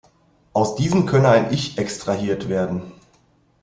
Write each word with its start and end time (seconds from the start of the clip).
Aus 0.53 0.73
diesen 0.75 1.05
könne 1.05 1.29
ein 1.29 1.53
Ich 1.53 1.77
„extrahiert“ 1.77 2.49
werden. 2.49 2.91